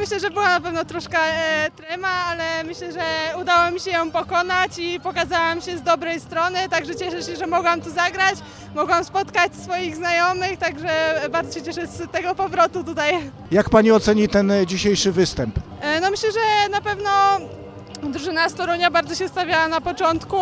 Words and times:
myślę, 0.00 0.20
że 0.20 0.30
była 0.30 0.48
na 0.48 0.60
pewno 0.60 0.84
troszkę 0.84 1.18
e, 1.18 1.70
trema, 1.76 2.08
ale 2.08 2.64
myślę, 2.64 2.92
że 2.92 3.00
udało 3.40 3.70
mi 3.70 3.80
się 3.80 3.90
ją 3.90 4.10
pokonać 4.10 4.78
i 4.78 5.00
pokazałam 5.00 5.60
się 5.60 5.78
z 5.78 5.82
dobrej 5.82 6.20
strony, 6.20 6.58
także 6.70 6.96
cieszę 6.96 7.22
się, 7.22 7.36
że 7.36 7.46
mogłam 7.46 7.80
tu 7.82 7.90
zagrać, 7.90 8.34
mogłam 8.74 9.04
spotkać 9.04 9.52
swoich 9.64 9.96
znajomych, 9.96 10.58
także 10.58 11.20
bardzo 11.30 11.52
się 11.58 11.62
cieszę 11.62 11.86
z 11.86 12.10
tego 12.12 12.34
powrotu 12.34 12.84
tutaj. 12.84 13.30
Jak 13.50 13.70
pani 13.70 13.92
oceni 13.92 14.28
ten 14.28 14.52
dzisiejszy 14.66 15.12
występ? 15.12 15.58
E, 15.80 16.00
No 16.00 16.10
myślę, 16.10 16.28
że 16.32 16.68
na 16.70 16.80
pewno 16.80 17.10
drużyna 18.02 18.48
z 18.48 18.54
Torunia 18.54 18.90
bardzo 18.90 19.14
się 19.14 19.28
stawiała 19.28 19.68
na 19.68 19.80
początku. 19.80 20.36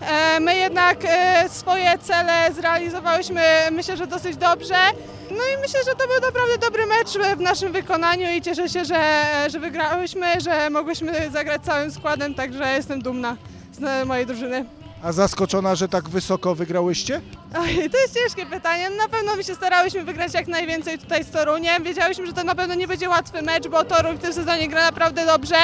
E, 0.00 0.40
My 0.40 0.56
jednak 0.56 0.98
e, 1.04 1.48
swoje 1.48 1.98
cele 1.98 2.52
zrealizowałyśmy 2.52 3.42
myślę, 3.72 3.96
że 3.96 4.06
dosyć 4.06 4.36
dobrze. 4.36 4.74
No 5.30 5.36
i 5.54 5.60
myślę, 5.60 5.80
że 5.84 5.90
to 5.94 6.06
był 6.06 6.20
naprawdę 6.30 6.58
dobry 6.58 6.86
mecz 6.86 7.36
w 7.36 7.40
naszym 7.40 7.72
wykonaniu 7.72 8.30
i 8.30 8.42
cieszę 8.42 8.68
się, 8.68 8.84
że, 8.84 9.22
że 9.50 9.60
wygrałyśmy, 9.60 10.40
że 10.40 10.70
mogłyśmy 10.70 11.30
zagrać 11.30 11.62
całym 11.62 11.90
składem, 11.92 12.34
także 12.34 12.72
jestem 12.76 13.02
dumna 13.02 13.36
z 13.72 14.06
mojej 14.06 14.26
drużyny. 14.26 14.64
A 15.02 15.12
zaskoczona, 15.12 15.74
że 15.74 15.88
tak 15.88 16.08
wysoko 16.08 16.54
wygrałyście? 16.54 17.20
Oj, 17.58 17.90
to 17.90 17.98
jest 17.98 18.14
ciężkie 18.14 18.46
pytanie. 18.46 18.90
Na 18.90 19.08
pewno 19.08 19.36
my 19.36 19.44
się 19.44 19.54
starałyśmy 19.54 20.04
wygrać 20.04 20.34
jak 20.34 20.46
najwięcej 20.46 20.98
tutaj 20.98 21.24
z 21.24 21.30
Toruniem. 21.30 21.82
Wiedziałyśmy, 21.82 22.26
że 22.26 22.32
to 22.32 22.44
na 22.44 22.54
pewno 22.54 22.74
nie 22.74 22.88
będzie 22.88 23.08
łatwy 23.08 23.42
mecz, 23.42 23.68
bo 23.68 23.84
Toruń 23.84 24.16
w 24.16 24.20
tym 24.22 24.32
sezonie 24.32 24.68
gra 24.68 24.82
naprawdę 24.82 25.26
dobrze. 25.26 25.56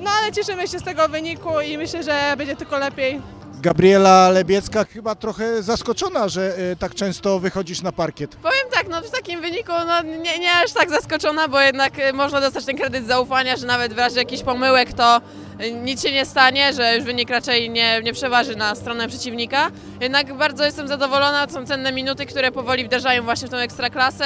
No 0.00 0.10
ale 0.10 0.32
cieszymy 0.32 0.68
się 0.68 0.78
z 0.78 0.82
tego 0.82 1.08
wyniku 1.08 1.60
i 1.60 1.78
myślę, 1.78 2.02
że 2.02 2.34
będzie 2.36 2.56
tylko 2.56 2.78
lepiej. 2.78 3.20
Gabriela 3.60 4.28
Lebiecka 4.28 4.84
chyba 4.84 5.14
trochę 5.14 5.62
zaskoczona, 5.62 6.28
że 6.28 6.56
e, 6.72 6.76
tak 6.76 6.94
często 6.94 7.38
wychodzisz 7.40 7.82
na 7.82 7.92
parkiet. 7.92 8.36
Powiem 8.36 8.66
tak, 8.72 8.88
no 8.88 9.02
w 9.02 9.10
takim 9.10 9.40
wyniku 9.40 9.72
no, 9.86 10.02
nie, 10.02 10.38
nie 10.38 10.52
aż 10.64 10.72
tak 10.72 10.90
zaskoczona, 10.90 11.48
bo 11.48 11.60
jednak 11.60 11.98
y, 11.98 12.12
można 12.12 12.40
dostać 12.40 12.64
ten 12.64 12.76
kredyt 12.76 13.06
zaufania, 13.06 13.56
że 13.56 13.66
nawet 13.66 13.94
w 13.94 13.98
razie 13.98 14.18
jakichś 14.18 14.42
pomyłek 14.42 14.92
to 14.92 15.20
y, 15.60 15.72
nic 15.72 16.02
się 16.02 16.12
nie 16.12 16.26
stanie, 16.26 16.72
że 16.72 16.96
już 16.96 17.04
wynik 17.04 17.30
raczej 17.30 17.70
nie, 17.70 18.00
nie 18.02 18.12
przeważy 18.12 18.56
na 18.56 18.74
stronę 18.74 19.08
przeciwnika. 19.08 19.70
Jednak 20.00 20.34
bardzo 20.36 20.64
jestem 20.64 20.88
zadowolona, 20.88 21.46
to 21.46 21.52
są 21.52 21.66
cenne 21.66 21.92
minuty, 21.92 22.26
które 22.26 22.52
powoli 22.52 22.84
wdrażają 22.84 23.22
właśnie 23.22 23.48
w 23.48 23.50
tą 23.50 23.56
ekstraklasę. 23.56 24.24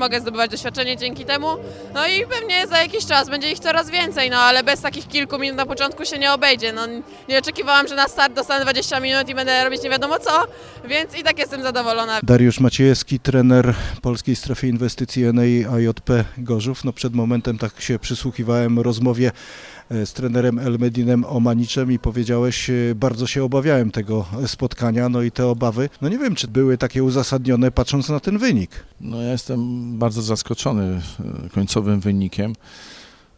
Mogę 0.00 0.20
zdobywać 0.20 0.50
doświadczenie 0.50 0.96
dzięki 0.96 1.24
temu. 1.24 1.46
No 1.94 2.06
i 2.06 2.26
pewnie 2.26 2.66
za 2.66 2.82
jakiś 2.82 3.06
czas 3.06 3.28
będzie 3.30 3.50
ich 3.52 3.58
coraz 3.58 3.90
więcej, 3.90 4.30
no 4.30 4.36
ale 4.36 4.62
bez 4.64 4.80
takich 4.80 5.08
kilku 5.08 5.38
minut 5.38 5.56
na 5.56 5.66
początku 5.66 6.04
się 6.04 6.18
nie 6.18 6.32
obejdzie. 6.32 6.72
No, 6.72 6.86
nie 7.28 7.38
oczekiwałam, 7.38 7.88
że 7.88 7.94
na 7.94 8.08
start 8.08 8.34
dostanę 8.34 8.64
20 8.64 9.00
minut 9.00 9.28
i 9.28 9.34
będę 9.34 9.64
robić 9.64 9.82
nie 9.82 9.90
wiadomo 9.90 10.18
co, 10.18 10.30
więc 10.88 11.18
i 11.18 11.22
tak 11.22 11.38
jestem 11.38 11.62
zadowolona. 11.62 12.20
Dariusz 12.22 12.60
Maciejewski, 12.60 13.20
trener 13.20 13.74
Polskiej 14.02 14.36
Strefy 14.36 14.68
Inwestycji 14.68 15.24
NEI 15.24 15.64
AJP 15.64 16.24
Gorzów. 16.38 16.84
No 16.84 16.92
przed 16.92 17.14
momentem 17.14 17.58
tak 17.58 17.80
się 17.80 17.98
przysłuchiwałem 17.98 18.78
rozmowie 18.78 19.32
e, 19.90 20.06
z 20.06 20.12
trenerem 20.12 20.58
Elmedinem 20.58 21.24
Omaniczem 21.24 21.92
i 21.92 21.98
powiedziałeś, 21.98 22.70
e, 22.70 22.74
bardzo 22.94 23.26
się 23.26 23.44
obawiałem 23.44 23.90
tego 23.90 24.24
spotkania, 24.46 25.08
no 25.08 25.22
i 25.22 25.30
te 25.30 25.46
obawy, 25.46 25.88
no 26.00 26.08
nie 26.08 26.18
wiem, 26.18 26.34
czy 26.34 26.48
były 26.48 26.78
takie 26.78 27.04
uzasadnione 27.04 27.70
patrząc 27.70 28.08
na 28.08 28.20
ten 28.20 28.38
wynik. 28.38 28.70
No 29.00 29.22
ja 29.22 29.32
jestem 29.32 29.60
bardzo 29.98 30.22
zaskoczony 30.22 31.00
e, 31.44 31.48
końcowym 31.48 32.00
wynikiem. 32.00 32.52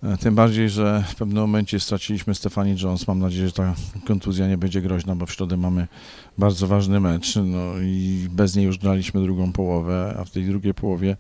E, 0.03 0.17
Tym 0.17 0.35
bardziej, 0.35 0.69
że 0.69 1.05
w 1.09 1.15
pewnym 1.15 1.43
momencie 1.43 1.81
straciliśmy 1.81 2.35
Stefani 2.35 2.77
Jones. 2.83 3.09
Mam 3.09 3.19
nadzieję, 3.19 3.47
że 3.47 3.53
ta 3.53 3.75
kontuzja 4.07 4.49
nie 4.49 4.59
będzie 4.59 4.81
groźna, 4.81 5.17
bo 5.17 5.27
w 5.27 5.33
środę 5.33 5.57
mamy 5.57 5.89
bardzo 6.39 6.67
ważny 6.67 7.01
mecz. 7.01 7.37
No 7.37 7.73
i 7.83 8.27
bez 8.31 8.57
niej 8.57 8.67
już 8.67 8.79
graliśmy 8.79 9.23
drugą 9.23 9.53
połowę, 9.53 10.17
a 10.19 10.25
w 10.25 10.31
tej 10.31 10.45
drugiej 10.45 10.75
połowie 10.75 11.17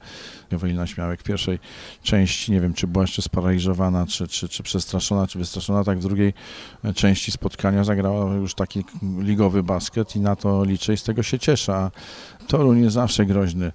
Ewelina 0.50 0.86
Śmiałek 0.86 1.20
w 1.20 1.24
pierwszej 1.24 1.58
części, 2.02 2.52
nie 2.52 2.61
wiem, 2.61 2.74
czy 2.74 2.86
była 2.86 3.02
jeszcze 3.02 3.22
sparaliżowana, 3.22 4.06
czy, 4.06 4.28
czy, 4.28 4.48
czy 4.48 4.62
przestraszona, 4.62 5.27
czy 5.27 5.39
wystraszona, 5.39 5.84
tak 5.84 5.98
w 5.98 6.02
drugiej 6.02 6.34
e, 6.84 6.94
części 6.94 7.33
spotkania 7.33 7.84
zagrała 7.84 8.34
już 8.34 8.55
taki 8.55 8.84
ligowy 9.19 9.62
basket 9.62 10.17
i 10.17 10.20
na 10.20 10.36
to 10.36 10.64
liczę 10.64 10.94
i 10.94 10.96
z 10.96 11.02
tego 11.02 11.23
się 11.23 11.39
cieszę. 11.39 11.74
A 11.74 11.90
Toruń 12.46 12.83
jest 12.83 12.95
zawsze 12.95 13.27
groźny 13.27 13.73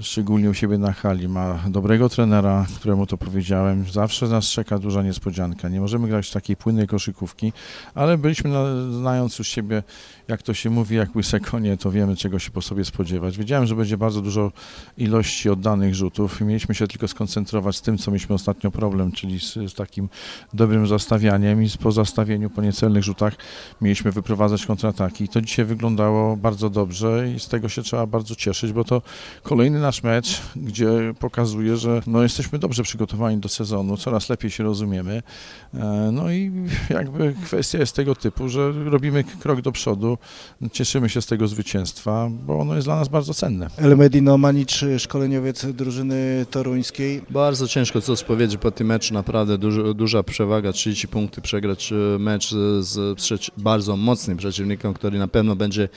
szczególnie 0.00 0.50
u 0.50 0.54
siebie 0.54 0.78
na 0.78 0.92
hali. 0.92 1.28
Ma 1.28 1.58
dobrego 1.68 2.08
trenera, 2.08 2.66
któremu 2.76 3.06
to 3.06 3.18
powiedziałem. 3.18 3.84
Zawsze 3.92 4.28
nas 4.28 4.45
czeka 4.50 4.78
duża 4.78 5.02
niespodzianka. 5.02 5.68
Nie 5.68 5.80
możemy 5.80 6.08
grać 6.08 6.30
takiej 6.30 6.56
płynnej 6.56 6.86
koszykówki, 6.86 7.52
ale 7.94 8.18
byliśmy, 8.18 8.50
na, 8.50 8.64
znając 8.92 9.38
już 9.38 9.48
siebie, 9.48 9.82
jak 10.28 10.42
to 10.42 10.54
się 10.54 10.70
mówi, 10.70 10.96
jak 10.96 11.16
łyse 11.16 11.40
konie, 11.40 11.76
to 11.76 11.90
wiemy, 11.90 12.16
czego 12.16 12.38
się 12.38 12.50
po 12.50 12.62
sobie 12.62 12.84
spodziewać. 12.84 13.38
Wiedziałem, 13.38 13.66
że 13.66 13.74
będzie 13.74 13.96
bardzo 13.96 14.22
dużo 14.22 14.52
ilości 14.98 15.50
oddanych 15.50 15.94
rzutów 15.94 16.40
i 16.40 16.44
mieliśmy 16.44 16.74
się 16.74 16.86
tylko 16.86 17.08
skoncentrować 17.08 17.76
z 17.76 17.82
tym, 17.82 17.98
co 17.98 18.10
mieliśmy 18.10 18.34
ostatnio 18.34 18.70
problem, 18.70 19.12
czyli 19.12 19.40
z, 19.40 19.54
z 19.54 19.74
takim 19.74 20.08
dobrym 20.54 20.86
zastawianiem 20.86 21.62
i 21.62 21.68
po 21.82 21.92
zastawieniu, 21.92 22.50
po 22.50 22.62
niecelnych 22.62 23.04
rzutach 23.04 23.36
mieliśmy 23.80 24.12
wyprowadzać 24.12 24.66
kontrataki. 24.66 25.24
I 25.24 25.28
to 25.28 25.40
dzisiaj 25.40 25.64
wyglądało 25.64 26.36
bardzo 26.36 26.70
dobrze 26.70 27.28
i 27.36 27.40
z 27.40 27.48
tego 27.48 27.68
się 27.68 27.82
trzeba 27.82 28.06
bardzo 28.06 28.34
cieszyć, 28.34 28.72
bo 28.72 28.84
to 28.84 29.02
kolejny 29.42 29.80
nasz 29.80 30.02
mecz, 30.02 30.42
gdzie 30.56 31.14
pokazuje, 31.18 31.76
że 31.76 32.02
no, 32.06 32.22
jesteśmy 32.22 32.58
dobrze 32.58 32.82
przygotowani 32.82 33.38
do 33.38 33.48
sezonu, 33.48 33.96
coraz 33.96 34.28
lepiej 34.28 34.35
się 34.48 34.64
rozumiemy. 34.64 35.22
E, 35.74 36.10
No 36.12 36.30
i 36.30 36.52
jakby 36.90 37.34
kwestia 37.44 37.78
jest 37.78 37.96
tego 37.96 38.14
typu, 38.14 38.48
że 38.48 38.72
robimy 38.84 39.24
krok 39.24 39.60
do 39.60 39.72
przodu, 39.72 40.18
cieszymy 40.72 41.08
się 41.08 41.22
z 41.22 41.26
tego 41.26 41.48
zwycięstwa, 41.48 42.28
bo 42.46 42.58
ono 42.58 42.74
jest 42.74 42.86
dla 42.86 42.96
nas 42.96 43.08
bardzo 43.08 43.34
cenne. 43.34 43.70
Elmedin 43.76 44.28
Omanicz, 44.28 44.84
szkoleniowiec 44.98 45.66
drużyny 45.66 46.46
toruńskiej. 46.50 47.22
Bardzo 47.30 47.68
ciężko 47.68 48.00
coś 48.00 48.24
powiedzieć 48.24 48.60
po 48.60 48.70
tym 48.70 48.86
meczu, 48.86 49.14
naprawdę 49.14 49.58
dużo, 49.58 49.94
duża 49.94 50.22
przewaga, 50.22 50.72
30 50.72 51.08
punkty, 51.08 51.40
przegrać 51.40 51.92
e, 51.92 52.18
mecz 52.18 52.50
z, 52.80 53.20
z 53.20 53.50
bardzo 53.56 53.96
mocnym 53.96 54.36
przeciwnikiem, 54.36 54.94
który 54.94 55.18
na 55.18 55.28
pewno 55.28 55.56
będzie 55.56 55.88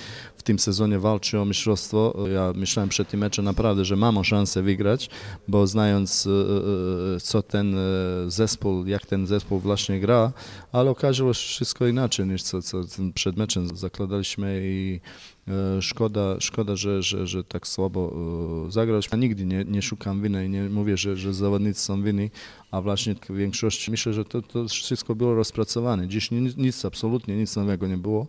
tym 0.49 0.59
sezonie 0.59 0.99
walczył 0.99 1.41
o 1.41 1.45
mistrzostwo. 1.45 2.13
Ja 2.33 2.53
myślałem 2.55 2.89
przed 2.89 3.09
tym 3.09 3.19
meczem 3.19 3.45
naprawdę, 3.45 3.85
że 3.85 3.95
mamy 3.95 4.23
szansę 4.23 4.61
wygrać, 4.61 5.09
bo 5.47 5.67
znając 5.67 6.27
e, 6.27 6.29
e, 7.15 7.19
co 7.19 7.41
ten 7.41 7.75
e, 7.77 7.79
zespół, 8.27 8.85
jak 8.85 9.05
ten 9.05 9.27
zespół 9.27 9.59
właśnie 9.59 9.99
gra, 9.99 10.31
ale 10.71 10.89
okazało 10.89 11.33
się 11.33 11.47
wszystko 11.47 11.87
inaczej 11.87 12.27
niż 12.27 12.43
co, 12.43 12.61
co 12.61 12.81
przed 13.13 13.37
meczem 13.37 13.77
zakładaliśmy 13.77 14.61
i 14.63 14.99
E, 15.38 15.38
Szkoda, 15.81 16.35
szkoda 16.39 16.75
że, 16.75 17.03
że, 17.03 17.27
że 17.27 17.43
tak 17.43 17.67
słabo 17.67 18.15
e, 18.67 18.71
zagrać. 18.71 19.09
Ja 19.11 19.17
nigdy 19.17 19.45
nie, 19.45 19.65
nie 19.67 19.81
szukam 19.81 20.21
winy 20.21 20.45
i 20.45 20.49
nie 20.49 20.63
mówię, 20.63 20.97
że, 20.97 21.17
że 21.17 21.33
zawodnicy 21.33 21.81
są 21.81 22.03
winni, 22.03 22.29
a 22.71 22.81
właśnie 22.81 23.15
w 23.29 23.35
większości 23.35 23.91
myślę, 23.91 24.13
że 24.13 24.25
to, 24.25 24.41
to 24.41 24.67
wszystko 24.67 25.15
było 25.15 25.35
rozpracowane. 25.35 26.07
Dziś 26.07 26.31
nic, 26.31 26.57
nic, 26.57 26.85
absolutnie 26.85 27.37
nic 27.37 27.55
nowego 27.55 27.87
nie 27.87 27.97
było 27.97 28.27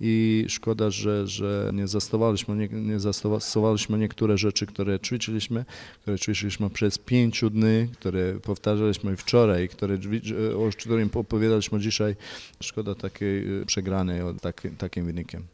i 0.00 0.44
szkoda, 0.48 0.90
że, 0.90 1.26
że 1.26 1.70
nie 1.74 1.88
zastosowaliśmy, 1.88 2.56
nie, 2.56 2.68
nie 2.68 3.00
zastosowaliśmy 3.00 3.98
niektóre 3.98 4.38
rzeczy, 4.38 4.66
które 4.66 5.00
ćwiczyliśmy, 5.00 5.64
które 6.02 6.18
ćwiczyliśmy 6.18 6.70
przez 6.70 6.98
pięciu 6.98 7.50
dni, 7.50 7.88
które 7.92 8.34
powtarzaliśmy 8.34 9.16
wczoraj, 9.16 9.68
które, 9.68 9.98
o 10.56 10.70
którym 10.70 11.10
opowiadaliśmy 11.14 11.80
dzisiaj. 11.80 12.16
Szkoda 12.60 12.94
takiej 12.94 13.60
e, 13.62 13.66
przegranej 13.66 14.22
o 14.22 14.34
taki, 14.34 14.70
takim 14.70 15.04
wynikiem. 15.04 15.42